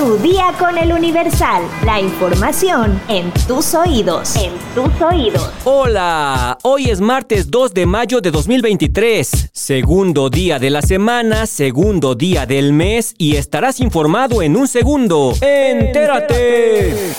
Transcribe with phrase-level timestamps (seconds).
[0.00, 1.62] Tu día con el Universal.
[1.84, 4.34] La información en tus oídos.
[4.34, 5.50] En tus oídos.
[5.64, 9.50] Hola, hoy es martes 2 de mayo de 2023.
[9.52, 15.34] Segundo día de la semana, segundo día del mes y estarás informado en un segundo.
[15.42, 17.12] ¡Entérate!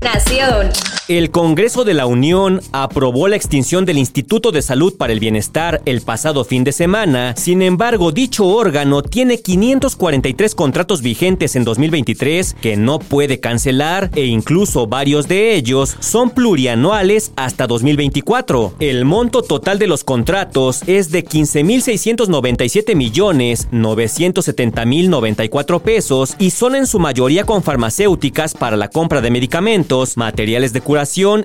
[0.00, 0.70] Nación.
[1.06, 5.82] El Congreso de la Unión aprobó la extinción del Instituto de Salud para el Bienestar
[5.84, 7.34] el pasado fin de semana.
[7.36, 14.24] Sin embargo, dicho órgano tiene 543 contratos vigentes en 2023 que no puede cancelar e
[14.24, 18.76] incluso varios de ellos son plurianuales hasta 2024.
[18.80, 26.48] El monto total de los contratos es de 15.697 millones 970 mil 94 pesos y
[26.48, 30.93] son en su mayoría con farmacéuticas para la compra de medicamentos, materiales de curación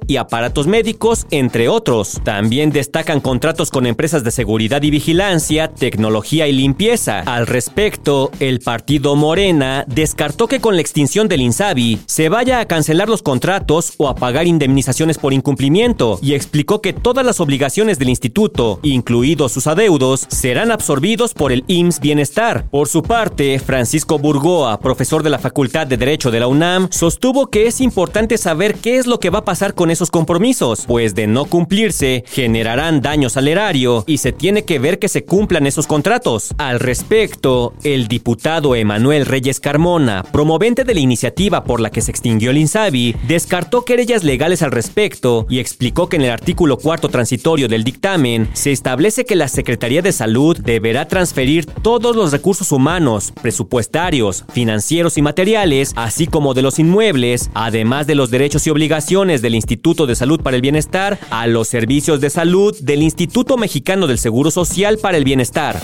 [0.08, 2.21] y aparatos médicos, entre otros.
[2.23, 7.22] También destacan contratos con empresas de seguridad y vigilancia, tecnología y limpieza.
[7.22, 12.66] Al respecto, el partido Morena descartó que con la extinción del INSABI se vaya a
[12.66, 18.00] cancelar los contratos o a pagar indemnizaciones por incumplimiento y explicó que todas las obligaciones
[18.00, 22.70] del instituto, incluidos sus adeudos, serán absorbidos por el IMSS Bienestar.
[22.70, 27.47] Por su parte, Francisco Burgoa, profesor de la Facultad de Derecho de la UNAM, sostuvo
[27.47, 30.86] que es importante saber qué es lo que va a pasar con esos compromisos?
[30.88, 35.26] Pues de no cumplirse, generarán daños al erario y se tiene que ver que se
[35.26, 36.54] cumplan esos contratos.
[36.58, 42.12] Al respecto, el diputado Emanuel Reyes Carmona, promovente de la iniciativa por la que se
[42.12, 47.10] extinguió el INSABI, descartó querellas legales al respecto y explicó que en el artículo cuarto
[47.10, 52.72] transitorio del dictamen se establece que la Secretaría de Salud deberá transferir todos los recursos
[52.72, 58.70] humanos, presupuestarios, financieros y materiales, así como de los inmuebles, además de los derechos y
[58.70, 63.58] obligaciones del Instituto de Salud para el Bienestar a los servicios de salud del Instituto
[63.58, 65.80] Mexicano del Seguro Social para el Bienestar.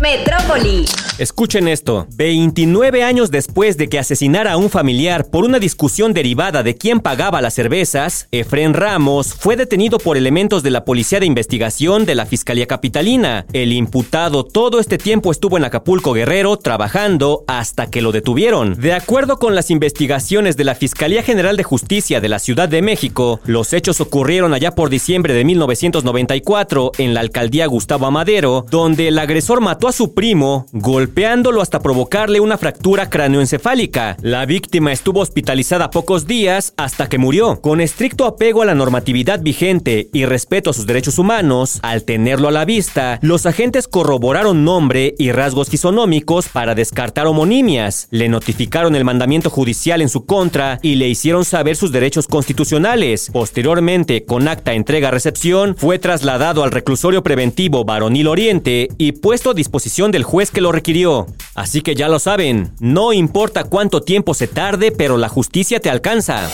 [0.00, 0.86] Metrópoli.
[1.18, 2.06] Escuchen esto.
[2.16, 7.00] 29 años después de que asesinara a un familiar por una discusión derivada de quién
[7.00, 12.14] pagaba las cervezas, Efren Ramos fue detenido por elementos de la Policía de Investigación de
[12.14, 13.44] la Fiscalía Capitalina.
[13.52, 18.80] El imputado todo este tiempo estuvo en Acapulco Guerrero trabajando hasta que lo detuvieron.
[18.80, 22.80] De acuerdo con las investigaciones de la Fiscalía General de Justicia de la Ciudad de
[22.80, 29.08] México, los hechos ocurrieron allá por diciembre de 1994 en la alcaldía Gustavo Amadero, donde
[29.08, 34.16] el agresor mató a su primo, golpeándolo hasta provocarle una fractura cráneoencefálica.
[34.22, 37.60] La víctima estuvo hospitalizada pocos días hasta que murió.
[37.60, 42.48] Con estricto apego a la normatividad vigente y respeto a sus derechos humanos, al tenerlo
[42.48, 48.08] a la vista, los agentes corroboraron nombre y rasgos fisonómicos para descartar homonimias.
[48.10, 53.30] Le notificaron el mandamiento judicial en su contra y le hicieron saber sus derechos constitucionales.
[53.32, 59.79] Posteriormente, con acta entrega-recepción, fue trasladado al reclusorio preventivo Varonil Oriente y puesto a disposición
[60.12, 61.26] del juez que lo requirió.
[61.54, 65.90] Así que ya lo saben, no importa cuánto tiempo se tarde, pero la justicia te
[65.90, 66.50] alcanza.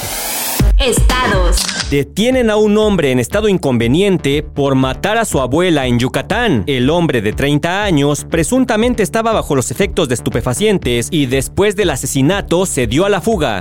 [0.79, 1.57] Estados.
[1.91, 6.65] Detienen a un hombre en estado inconveniente por matar a su abuela en Yucatán.
[6.67, 11.91] El hombre de 30 años presuntamente estaba bajo los efectos de estupefacientes y después del
[11.91, 13.61] asesinato se dio a la fuga.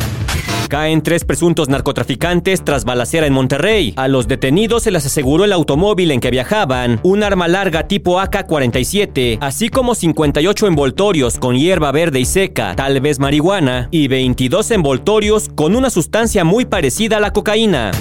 [0.70, 3.94] Caen tres presuntos narcotraficantes tras balacera en Monterrey.
[3.96, 8.20] A los detenidos se les aseguró el automóvil en que viajaban, un arma larga tipo
[8.20, 14.72] AK-47, así como 58 envoltorios con hierba verde y seca, tal vez marihuana, y 22
[14.72, 17.92] envoltorios con una sustancia muy parecida a la cocaína.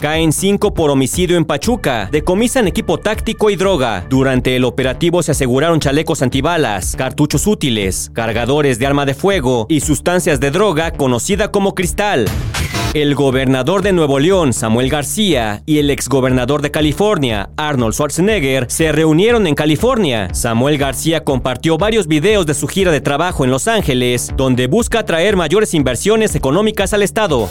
[0.00, 2.10] Caen cinco por homicidio en Pachuca.
[2.12, 4.04] Decomisan equipo táctico y droga.
[4.10, 9.80] Durante el operativo se aseguraron chalecos antibalas, cartuchos útiles, cargadores de arma de fuego y
[9.80, 12.26] sustancias de droga conocida como cristal.
[12.92, 18.92] El gobernador de Nuevo León, Samuel García, y el exgobernador de California, Arnold Schwarzenegger, se
[18.92, 20.28] reunieron en California.
[20.32, 25.00] Samuel García compartió varios videos de su gira de trabajo en Los Ángeles, donde busca
[25.00, 27.48] atraer mayores inversiones económicas al estado.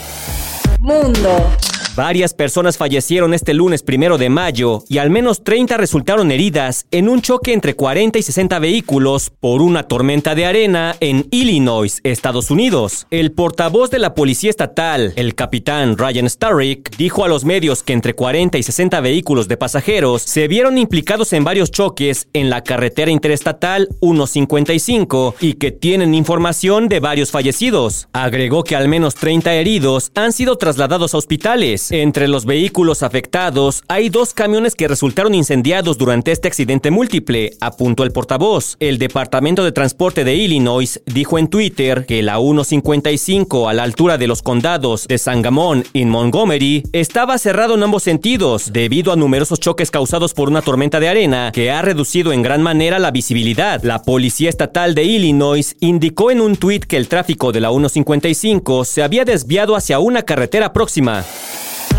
[0.80, 1.50] Mundo.
[1.96, 7.08] Varias personas fallecieron este lunes primero de mayo y al menos 30 resultaron heridas en
[7.08, 12.52] un choque entre 40 y 60 vehículos por una tormenta de arena en Illinois, Estados
[12.52, 13.08] Unidos.
[13.12, 17.94] El portavoz de la policía estatal, el capitán Ryan Starrick, dijo a los medios que
[17.94, 22.62] entre 40 y 60 vehículos de pasajeros se vieron implicados en varios choques en la
[22.62, 28.10] carretera interestatal 155 y que tienen información de varios fallecidos.
[28.12, 33.84] Agregó que al menos 30 heridos han sido trasladados a hospitales Entre los vehículos afectados
[33.88, 38.78] hay dos camiones que resultaron incendiados durante este accidente múltiple, apuntó el portavoz.
[38.80, 44.18] El Departamento de Transporte de Illinois dijo en Twitter que la 155 a la altura
[44.18, 49.60] de los condados de Sangamon y Montgomery estaba cerrado en ambos sentidos debido a numerosos
[49.60, 53.84] choques causados por una tormenta de arena que ha reducido en gran manera la visibilidad.
[53.84, 58.86] La Policía Estatal de Illinois indicó en un tuit que el tráfico de la 155
[58.86, 61.24] se había desviado hacia una carretera próxima.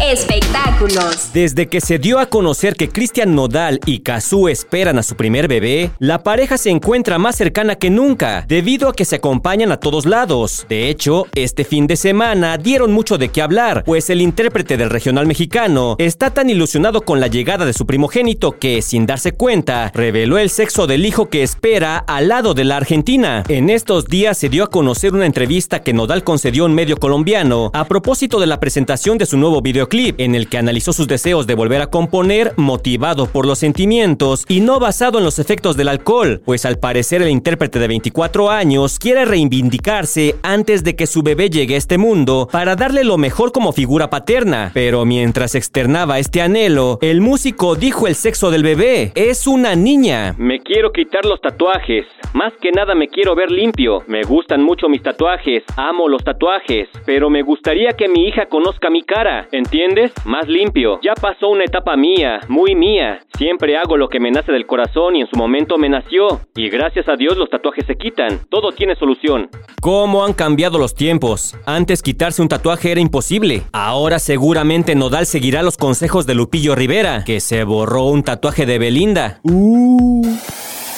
[0.00, 1.30] Espectáculos.
[1.32, 5.48] Desde que se dio a conocer que Cristian Nodal y Kazu esperan a su primer
[5.48, 9.78] bebé, la pareja se encuentra más cercana que nunca, debido a que se acompañan a
[9.78, 10.66] todos lados.
[10.68, 14.90] De hecho, este fin de semana dieron mucho de qué hablar, pues el intérprete del
[14.90, 19.90] regional mexicano está tan ilusionado con la llegada de su primogénito que, sin darse cuenta,
[19.94, 23.44] reveló el sexo del hijo que espera al lado de la Argentina.
[23.48, 26.98] En estos días se dio a conocer una entrevista que Nodal concedió a un medio
[26.98, 30.92] colombiano a propósito de la presentación de su nuevo video clip en el que analizó
[30.92, 35.38] sus deseos de volver a componer motivado por los sentimientos y no basado en los
[35.38, 40.96] efectos del alcohol, pues al parecer el intérprete de 24 años quiere reivindicarse antes de
[40.96, 44.70] que su bebé llegue a este mundo para darle lo mejor como figura paterna.
[44.74, 50.34] Pero mientras externaba este anhelo, el músico dijo el sexo del bebé, es una niña.
[50.38, 54.88] Me quiero quitar los tatuajes, más que nada me quiero ver limpio, me gustan mucho
[54.88, 60.12] mis tatuajes, amo los tatuajes, pero me gustaría que mi hija conozca mi cara, ¿entiendes?
[60.24, 60.98] Más limpio.
[61.02, 63.20] Ya pasó una etapa mía, muy mía.
[63.38, 66.40] Siempre hago lo que me nace del corazón y en su momento me nació.
[66.56, 68.40] Y gracias a Dios los tatuajes se quitan.
[68.50, 69.48] Todo tiene solución.
[69.80, 71.54] ¿Cómo han cambiado los tiempos?
[71.64, 73.62] Antes quitarse un tatuaje era imposible.
[73.72, 78.78] Ahora seguramente Nodal seguirá los consejos de Lupillo Rivera, que se borró un tatuaje de
[78.78, 79.40] Belinda.
[79.44, 80.15] Uh.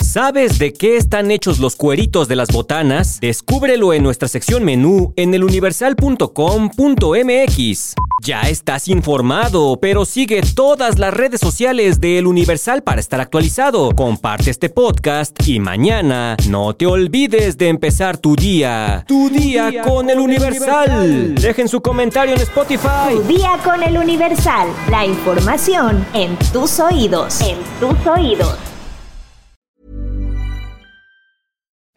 [0.09, 3.21] ¿Sabes de qué están hechos los cueritos de las botanas?
[3.21, 7.95] Descúbrelo en nuestra sección menú en eluniversal.com.mx.
[8.23, 13.91] Ya estás informado, pero sigue todas las redes sociales de El Universal para estar actualizado.
[13.91, 19.05] Comparte este podcast y mañana no te olvides de empezar tu día.
[19.07, 21.35] Tu día, con El Universal.
[21.35, 23.13] Dejen su comentario en Spotify.
[23.13, 24.69] Tu día con El Universal.
[24.91, 27.43] La información en tus oídos.
[27.43, 28.57] En tus oídos.